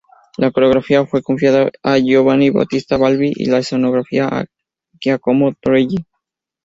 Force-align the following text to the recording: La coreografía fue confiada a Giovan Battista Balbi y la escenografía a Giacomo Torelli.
La 0.39 0.49
coreografía 0.49 1.05
fue 1.05 1.21
confiada 1.21 1.69
a 1.83 1.99
Giovan 1.99 2.39
Battista 2.53 2.97
Balbi 2.97 3.33
y 3.35 3.45
la 3.45 3.59
escenografía 3.59 4.27
a 4.27 4.45
Giacomo 4.99 5.53
Torelli. 5.61 6.07